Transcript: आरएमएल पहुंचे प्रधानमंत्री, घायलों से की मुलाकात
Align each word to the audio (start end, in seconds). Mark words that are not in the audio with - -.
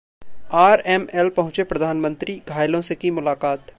आरएमएल 0.51 1.29
पहुंचे 1.29 1.63
प्रधानमंत्री, 1.63 2.41
घायलों 2.47 2.81
से 2.81 2.95
की 2.95 3.11
मुलाकात 3.11 3.65